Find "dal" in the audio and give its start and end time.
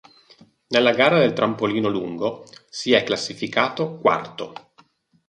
1.19-1.31